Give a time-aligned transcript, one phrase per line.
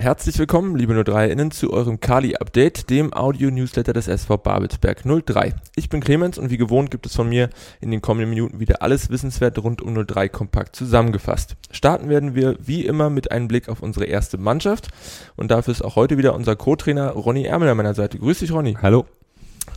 [0.00, 5.52] Herzlich willkommen, liebe 03-Innen, zu eurem Kali-Update, dem Audio-Newsletter des SV Babelsberg 03.
[5.76, 7.50] Ich bin Clemens und wie gewohnt gibt es von mir
[7.82, 11.56] in den kommenden Minuten wieder alles Wissenswerte rund um 03 kompakt zusammengefasst.
[11.70, 14.88] Starten werden wir wie immer mit einem Blick auf unsere erste Mannschaft
[15.36, 18.18] und dafür ist auch heute wieder unser Co-Trainer Ronny Ärmel an meiner Seite.
[18.18, 18.78] Grüß dich, Ronny.
[18.80, 19.04] Hallo.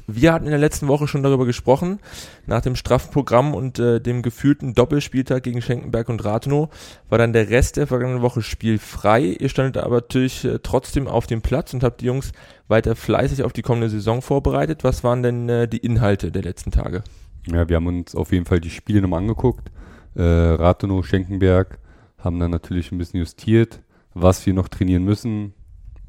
[0.07, 1.99] Wir hatten in der letzten Woche schon darüber gesprochen.
[2.45, 6.69] Nach dem straffen Programm und äh, dem gefühlten Doppelspieltag gegen Schenkenberg und Rathenow
[7.09, 9.21] war dann der Rest der vergangenen Woche spielfrei.
[9.39, 12.33] Ihr standet aber natürlich äh, trotzdem auf dem Platz und habt die Jungs
[12.67, 14.83] weiter fleißig auf die kommende Saison vorbereitet.
[14.83, 17.03] Was waren denn äh, die Inhalte der letzten Tage?
[17.47, 19.71] Ja, wir haben uns auf jeden Fall die Spiele nochmal angeguckt.
[20.15, 21.79] Äh, Rathenow, Schenkenberg
[22.17, 23.81] haben dann natürlich ein bisschen justiert,
[24.13, 25.53] was wir noch trainieren müssen.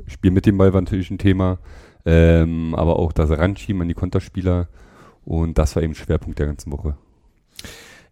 [0.07, 1.59] Spiel mit dem Ball war natürlich ein Thema
[2.05, 4.69] ähm, aber auch das Ranschieben an die Konterspieler
[5.25, 6.97] und das war eben Schwerpunkt der ganzen Woche.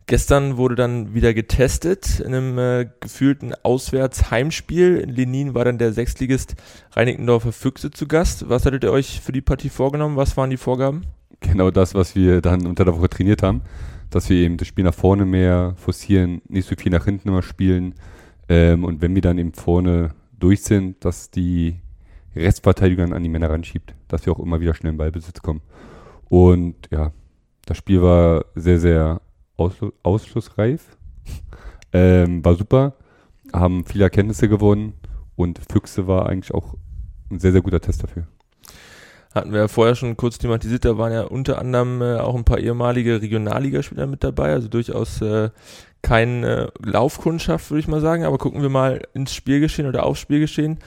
[0.07, 4.97] Gestern wurde dann wieder getestet in einem äh, gefühlten Auswärts-Heimspiel.
[4.97, 6.57] In Lenin war dann der Sechstligist
[6.93, 8.49] Reinickendorfer Füchse zu Gast.
[8.49, 10.17] Was hattet ihr euch für die Partie vorgenommen?
[10.17, 11.03] Was waren die Vorgaben?
[11.41, 13.63] Genau das, was wir dann unter der Woche trainiert haben.
[14.11, 17.43] Dass wir eben das Spiel nach vorne mehr forcieren, nicht so viel nach hinten immer
[17.43, 17.95] spielen.
[18.49, 21.77] Ähm, und wenn wir dann eben vorne durch sind, dass die
[22.35, 25.61] Restverteidigung an die Männer ranschiebt, dass wir auch immer wieder schnell in Ballbesitz kommen.
[26.29, 27.13] Und ja,
[27.67, 29.21] das Spiel war sehr, sehr
[29.57, 30.97] ausschlu ausschlussreif.
[31.93, 32.95] ähm, war super,
[33.53, 34.95] haben viele Erkenntnisse gewonnen
[35.37, 36.75] und Füchse war eigentlich auch
[37.31, 38.27] ein sehr, sehr guter Test dafür.
[39.35, 42.45] Hatten wir ja vorher schon kurz thematisiert, da waren ja unter anderem äh, auch ein
[42.45, 45.51] paar ehemalige Regionalligaspieler mit dabei, also durchaus äh,
[46.03, 50.79] keine Laufkundschaft, würde ich mal sagen, aber gucken wir mal ins Spielgeschehen oder aufs Spielgeschehen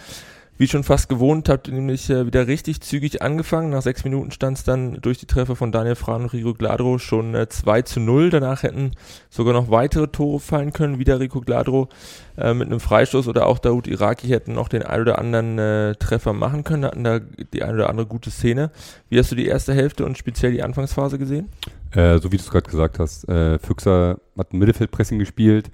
[0.57, 3.71] wie schon fast gewohnt, habt ihr nämlich äh, wieder richtig zügig angefangen.
[3.71, 6.97] Nach sechs Minuten stand es dann durch die Treffer von Daniel Fran und Rico Gladro
[6.97, 8.29] schon äh, 2 zu 0.
[8.29, 8.91] Danach hätten
[9.29, 10.97] sogar noch weitere Tore fallen können.
[10.97, 11.89] Wieder Rico Gladro
[12.37, 15.95] äh, mit einem Freistoß oder auch Daoud Iraki hätten noch den ein oder anderen äh,
[15.95, 18.71] Treffer machen können, hatten da die ein oder andere gute Szene.
[19.09, 21.49] Wie hast du die erste Hälfte und speziell die Anfangsphase gesehen?
[21.91, 25.69] Äh, so wie du es gerade gesagt hast, äh, Füchser hat ein Mittelfeldpressing gespielt,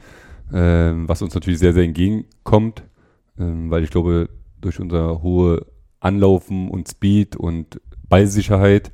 [0.52, 2.84] äh, was uns natürlich sehr, sehr entgegenkommt,
[3.40, 4.30] äh, weil ich glaube,
[4.62, 5.66] durch unser hohe
[6.00, 8.92] Anlaufen und Speed und Ballsicherheit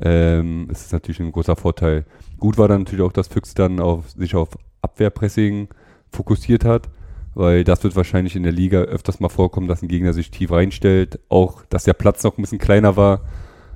[0.00, 2.04] ähm, ist es natürlich ein großer Vorteil.
[2.38, 4.50] Gut war dann natürlich auch, dass Füchs dann auf, sich auf
[4.82, 5.68] Abwehrpressing
[6.10, 6.88] fokussiert hat,
[7.34, 10.52] weil das wird wahrscheinlich in der Liga öfters mal vorkommen, dass ein Gegner sich tief
[10.52, 11.20] reinstellt.
[11.28, 13.22] Auch, dass der Platz noch ein bisschen kleiner war,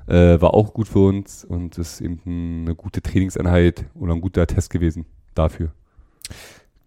[0.07, 4.47] äh, war auch gut für uns und ist eben eine gute Trainingseinheit oder ein guter
[4.47, 5.71] Test gewesen dafür.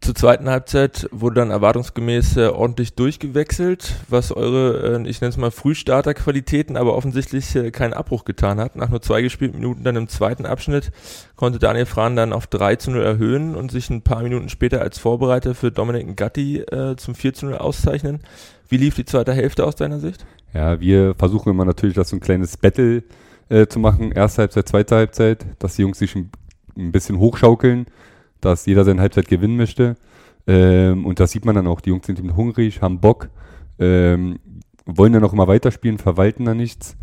[0.00, 5.36] Zur zweiten Halbzeit wurde dann erwartungsgemäß äh, ordentlich durchgewechselt, was eure, äh, ich nenne es
[5.36, 8.76] mal Frühstarterqualitäten, aber offensichtlich äh, keinen Abbruch getan hat.
[8.76, 10.92] Nach nur zwei gespielten Minuten dann im zweiten Abschnitt
[11.34, 14.80] konnte Daniel Frahn dann auf 3 zu 0 erhöhen und sich ein paar Minuten später
[14.82, 18.20] als Vorbereiter für Dominik Gatti äh, zum 4 zu 0 auszeichnen.
[18.68, 20.24] Wie lief die zweite Hälfte aus deiner Sicht?
[20.54, 23.02] Ja, wir versuchen immer natürlich, das so ein kleines Battle
[23.48, 24.12] äh, zu machen.
[24.12, 26.30] Erste Halbzeit, zweite Halbzeit, dass die Jungs sich ein,
[26.76, 27.86] ein bisschen hochschaukeln
[28.40, 29.96] dass jeder seine Halbzeit gewinnen möchte.
[30.46, 31.80] Ähm, und das sieht man dann auch.
[31.80, 33.28] Die Jungs sind eben hungrig, haben Bock,
[33.78, 34.38] ähm,
[34.86, 36.96] wollen dann auch immer weiterspielen, verwalten da nichts.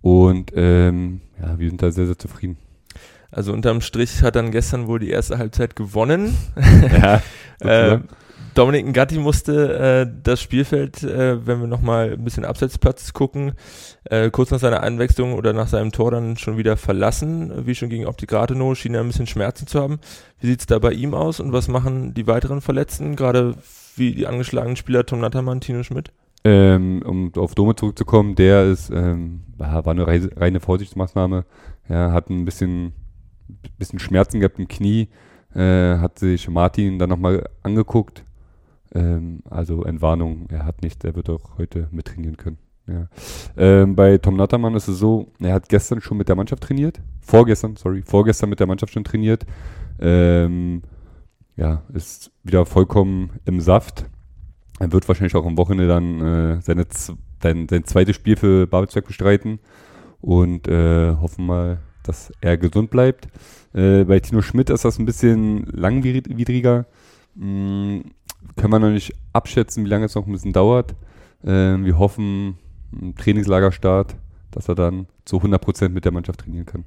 [0.00, 2.56] Und ähm, ja, wir sind da sehr, sehr zufrieden.
[3.30, 6.36] Also unterm Strich hat dann gestern wohl die erste Halbzeit gewonnen.
[6.92, 7.22] Ja,
[7.60, 7.98] äh,
[8.58, 13.52] Dominik Ngatti musste äh, das Spielfeld, äh, wenn wir nochmal ein bisschen Absetzplatz gucken,
[14.02, 17.68] äh, kurz nach seiner Einwechslung oder nach seinem Tor dann schon wieder verlassen.
[17.68, 20.00] Wie schon gegen Optik Rathenow schien er ein bisschen Schmerzen zu haben.
[20.40, 23.54] Wie sieht's da bei ihm aus und was machen die weiteren Verletzten, gerade
[23.94, 26.10] wie die angeschlagenen Spieler Tom Nattermann, Tino Schmidt?
[26.42, 31.44] Ähm, um auf Dome zurückzukommen, der ist, ähm, war eine reine Vorsichtsmaßnahme.
[31.86, 32.92] Er hat ein bisschen,
[33.78, 35.10] bisschen Schmerzen gehabt im Knie,
[35.54, 38.24] äh, hat sich Martin dann nochmal angeguckt,
[38.94, 42.58] ähm, also Entwarnung, er hat nichts, er wird auch heute mittrainieren können.
[42.86, 43.06] Ja.
[43.56, 47.00] Ähm, bei Tom Nattermann ist es so, er hat gestern schon mit der Mannschaft trainiert.
[47.20, 49.44] Vorgestern, sorry, vorgestern mit der Mannschaft schon trainiert.
[50.00, 50.82] Ähm,
[51.56, 54.06] ja, ist wieder vollkommen im Saft.
[54.78, 56.86] Er wird wahrscheinlich auch am Wochenende dann äh, seine,
[57.42, 59.58] sein, sein zweites Spiel für Babelsberg bestreiten
[60.20, 63.28] und äh, hoffen mal, dass er gesund bleibt.
[63.74, 66.86] Äh, bei Tino Schmidt ist das ein bisschen langwidriger.
[67.34, 68.00] Mm,
[68.58, 70.94] können wir noch nicht abschätzen, wie lange es noch ein bisschen dauert.
[71.42, 72.58] Äh, wir hoffen,
[72.92, 74.14] ein Trainingslagerstart,
[74.50, 76.84] dass er dann zu 100% mit der Mannschaft trainieren kann.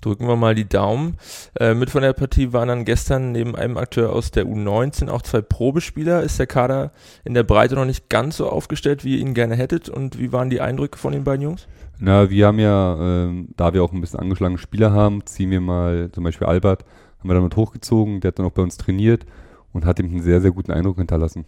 [0.00, 1.18] Drücken wir mal die Daumen.
[1.58, 5.20] Äh, mit von der Partie waren dann gestern neben einem Akteur aus der U19 auch
[5.20, 6.22] zwei Probespieler.
[6.22, 6.92] Ist der Kader
[7.22, 9.90] in der Breite noch nicht ganz so aufgestellt, wie ihr ihn gerne hättet?
[9.90, 11.68] Und wie waren die Eindrücke von den beiden Jungs?
[11.98, 15.60] Na, wir haben ja, äh, da wir auch ein bisschen angeschlagene Spieler haben, ziehen wir
[15.60, 16.86] mal zum Beispiel Albert,
[17.18, 19.26] haben wir damit hochgezogen, der hat dann auch bei uns trainiert
[19.72, 21.44] und hat ihm einen sehr, sehr guten Eindruck hinterlassen.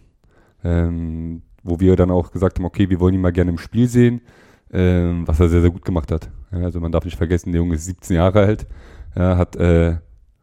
[0.63, 3.87] Ähm, wo wir dann auch gesagt haben, okay, wir wollen ihn mal gerne im Spiel
[3.87, 4.21] sehen,
[4.71, 6.29] ähm, was er sehr, sehr gut gemacht hat.
[6.51, 8.67] Ja, also man darf nicht vergessen, der Junge ist 17 Jahre alt,
[9.15, 9.97] ja, hat, äh,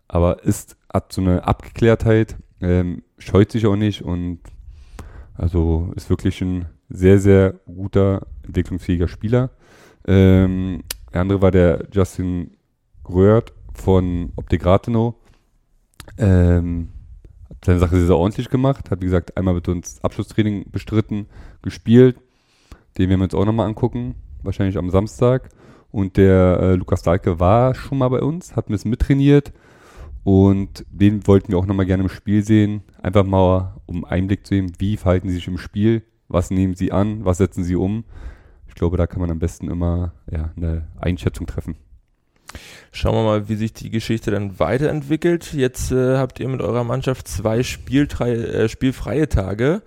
[0.09, 4.41] aber ist, hat so eine Abgeklärtheit, ähm, scheut sich auch nicht und
[5.35, 9.50] also ist wirklich ein sehr, sehr guter, entwicklungsfähiger Spieler.
[10.06, 12.56] Ähm, der andere war der Justin
[13.09, 15.15] Röhrt von Optik Rathenow.
[16.19, 16.88] Ähm,
[17.65, 18.91] seine Sache sehr, sehr ordentlich gemacht.
[18.91, 21.27] Hat, wie gesagt, einmal mit uns Abschlusstraining bestritten,
[21.62, 22.17] gespielt.
[22.99, 24.15] Den werden wir uns auch nochmal angucken.
[24.43, 25.51] Wahrscheinlich am Samstag.
[25.91, 29.53] Und der äh, Lukas Dahlke war schon mal bei uns, hat ein bisschen mittrainiert.
[30.23, 32.83] Und den wollten wir auch nochmal gerne im Spiel sehen.
[33.03, 36.93] Einfach mal, um Einblick zu nehmen, wie verhalten sie sich im Spiel, was nehmen sie
[36.93, 38.05] an, was setzen sie um.
[38.69, 41.77] Ich glaube, da kann man am besten immer ja, eine Einschätzung treffen.
[42.93, 45.52] Schauen wir mal, wie sich die Geschichte dann weiterentwickelt.
[45.52, 49.82] Jetzt äh, habt ihr mit eurer Mannschaft zwei Spieltrei äh, spielfreie Tage.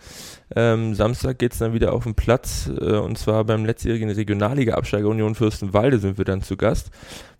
[0.55, 5.07] Ähm, Samstag geht es dann wieder auf den Platz äh, und zwar beim letztjährigen Regionalliga-Absteiger
[5.07, 6.91] Union Fürstenwalde sind wir dann zu Gast.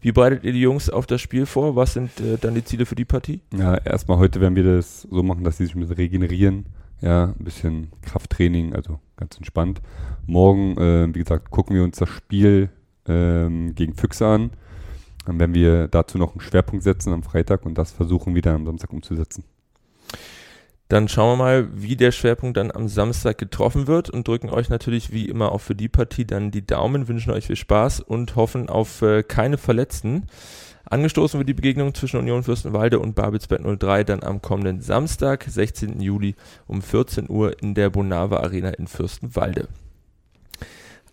[0.01, 1.75] Wie bereitet ihr die Jungs auf das Spiel vor?
[1.75, 3.41] Was sind äh, dann die Ziele für die Partie?
[3.55, 6.65] Ja, erstmal heute werden wir das so machen, dass sie sich ein bisschen regenerieren.
[7.01, 9.81] Ja, ein bisschen Krafttraining, also ganz entspannt.
[10.25, 12.69] Morgen, äh, wie gesagt, gucken wir uns das Spiel
[13.07, 14.51] ähm, gegen Füchse an
[15.25, 18.65] dann werden wir dazu noch einen Schwerpunkt setzen am Freitag und das versuchen wieder am
[18.65, 19.43] Samstag umzusetzen.
[20.89, 24.69] Dann schauen wir mal, wie der Schwerpunkt dann am Samstag getroffen wird und drücken euch
[24.69, 28.35] natürlich wie immer auch für die Partie dann die Daumen, wünschen euch viel Spaß und
[28.35, 30.27] hoffen auf äh, keine Verletzten.
[30.85, 36.01] Angestoßen wird die Begegnung zwischen Union Fürstenwalde und Babelsberg 03 dann am kommenden Samstag, 16.
[36.01, 36.35] Juli
[36.67, 39.69] um 14 Uhr in der Bonava Arena in Fürstenwalde.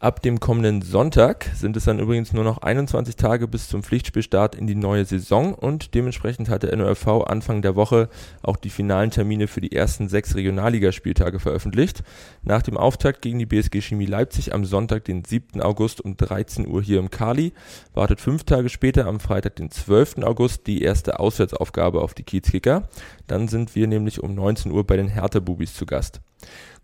[0.02, 4.55] Ab dem kommenden Sonntag sind es dann übrigens nur noch 21 Tage bis zum Pflichtspielstart
[4.55, 8.08] in die neue Saison und dementsprechend hat der NORV Anfang der Woche
[8.41, 12.02] auch die finalen Termine für die ersten sechs Regionalligaspieltage veröffentlicht.
[12.43, 15.61] Nach dem Auftakt gegen die BSG Chemie Leipzig am Sonntag, den 7.
[15.61, 17.53] August um 13 Uhr hier im Kali,
[17.93, 20.23] wartet fünf Tage später am Freitag, den 12.
[20.23, 22.88] August, die erste Auswärtsaufgabe auf die Kiezkicker.
[23.26, 26.23] Dann sind wir nämlich um 19 Uhr bei den Hertha-Bubis zu Gast.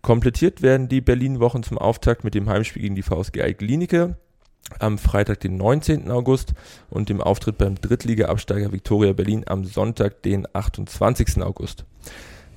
[0.01, 4.17] Komplettiert werden die Berlin-Wochen zum Auftakt mit dem Heimspiel gegen die VSG Altklinike
[4.79, 6.11] am Freitag, den 19.
[6.11, 6.53] August
[6.89, 11.41] und dem Auftritt beim Drittliga-Absteiger Viktoria Berlin am Sonntag, den 28.
[11.41, 11.85] August.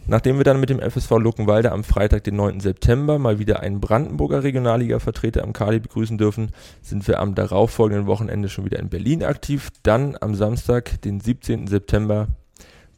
[0.07, 2.61] Nachdem wir dann mit dem FSV Luckenwalde am Freitag, den 9.
[2.61, 6.51] September, mal wieder einen Brandenburger Regionalliga-Vertreter am Kali begrüßen dürfen,
[6.83, 9.69] sind wir am darauffolgenden Wochenende schon wieder in Berlin aktiv.
[9.85, 11.69] Dann am Samstag, den 17.
[11.69, 12.29] September,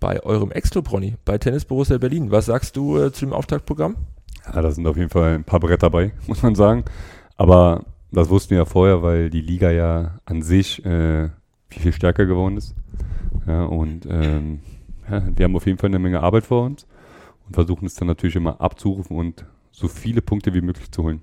[0.02, 2.32] bei eurem Extro-Brony, bei Tennis Borussia Berlin.
[2.32, 3.94] Was sagst du äh, zu dem Auftaktprogramm?
[4.44, 6.84] Ja, da sind auf jeden Fall ein paar Bretter dabei, muss man sagen.
[7.36, 11.30] Aber das wussten wir ja vorher, weil die Liga ja an sich äh,
[11.68, 12.74] viel, viel stärker geworden ist.
[13.46, 14.58] Ja, und ähm,
[15.08, 16.84] ja, wir haben auf jeden Fall eine Menge Arbeit vor uns
[17.46, 21.22] und versuchen es dann natürlich immer abzurufen und so viele Punkte wie möglich zu holen.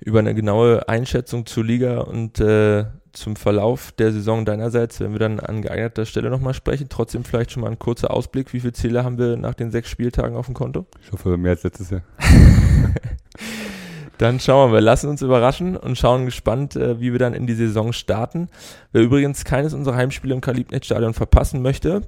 [0.00, 5.18] Über eine genaue Einschätzung zur Liga und äh, zum Verlauf der Saison deinerseits, wenn wir
[5.18, 6.88] dann an geeigneter Stelle nochmal sprechen.
[6.88, 8.52] Trotzdem vielleicht schon mal ein kurzer Ausblick.
[8.52, 10.86] Wie viele Ziele haben wir nach den sechs Spieltagen auf dem Konto?
[11.02, 12.02] Ich hoffe, mehr als letztes Jahr.
[14.18, 17.46] Dann schauen wir, wir lassen uns überraschen und schauen gespannt, äh, wie wir dann in
[17.46, 18.48] die Saison starten.
[18.90, 22.02] Wer übrigens keines unserer Heimspiele im Kalibnet-Stadion verpassen möchte,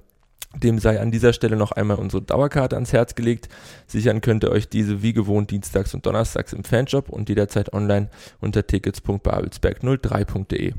[0.56, 3.48] dem sei an dieser Stelle noch einmal unsere Dauerkarte ans Herz gelegt.
[3.86, 8.10] Sichern könnt ihr euch diese wie gewohnt dienstags und donnerstags im Fanshop und jederzeit online
[8.40, 10.74] unter tickets.babelsberg03.de.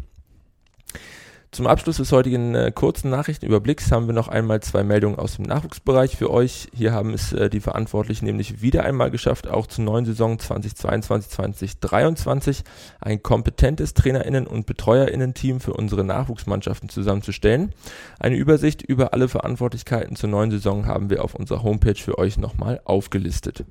[1.54, 5.44] Zum Abschluss des heutigen äh, kurzen Nachrichtenüberblicks haben wir noch einmal zwei Meldungen aus dem
[5.44, 6.70] Nachwuchsbereich für euch.
[6.74, 12.64] Hier haben es äh, die Verantwortlichen nämlich wieder einmal geschafft, auch zur neuen Saison 2022-2023
[13.02, 17.76] ein kompetentes TrainerInnen- und BetreuerInnen-Team für unsere Nachwuchsmannschaften zusammenzustellen.
[18.18, 22.38] Eine Übersicht über alle Verantwortlichkeiten zur neuen Saison haben wir auf unserer Homepage für euch
[22.38, 23.66] nochmal aufgelistet.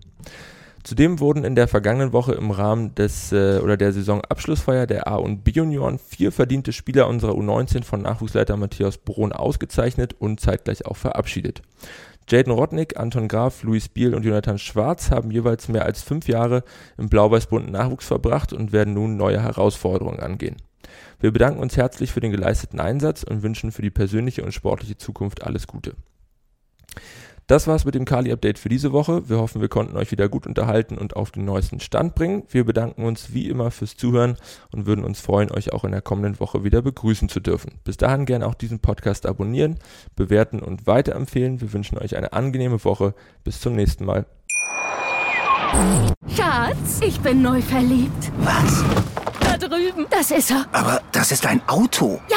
[0.83, 5.17] Zudem wurden in der vergangenen Woche im Rahmen des äh, oder der Saisonabschlussfeier der A-
[5.17, 10.97] und B-Junioren vier verdiente Spieler unserer U19 von Nachwuchsleiter Matthias Brun ausgezeichnet und zeitgleich auch
[10.97, 11.63] verabschiedet.
[12.31, 16.63] Jaden Rodnick, Anton Graf, Luis Biel und Jonathan Schwarz haben jeweils mehr als fünf Jahre
[16.97, 20.57] im blau-weiß-bunten Nachwuchs verbracht und werden nun neue Herausforderungen angehen.
[21.19, 24.97] Wir bedanken uns herzlich für den geleisteten Einsatz und wünschen für die persönliche und sportliche
[24.97, 25.95] Zukunft alles Gute.
[27.51, 29.29] Das war's mit dem Kali-Update für diese Woche.
[29.29, 32.45] Wir hoffen, wir konnten euch wieder gut unterhalten und auf den neuesten Stand bringen.
[32.49, 34.37] Wir bedanken uns wie immer fürs Zuhören
[34.71, 37.73] und würden uns freuen, euch auch in der kommenden Woche wieder begrüßen zu dürfen.
[37.83, 39.81] Bis dahin gerne auch diesen Podcast abonnieren,
[40.15, 41.61] bewerten und weiterempfehlen.
[41.61, 43.15] Wir wünschen euch eine angenehme Woche.
[43.43, 44.27] Bis zum nächsten Mal.
[46.29, 48.31] Schatz, ich bin neu verliebt.
[48.43, 48.85] Was?
[49.41, 50.07] Da drüben.
[50.09, 50.67] Das ist er.
[50.71, 52.21] Aber das ist ein Auto.
[52.29, 52.37] Ja,